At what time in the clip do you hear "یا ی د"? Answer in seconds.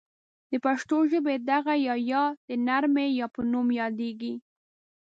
1.87-2.49